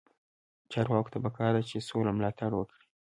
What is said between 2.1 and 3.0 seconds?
ملاتړ وکړي.